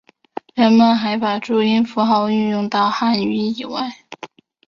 [0.55, 3.97] 人们还把注音符号运用到汉语以外。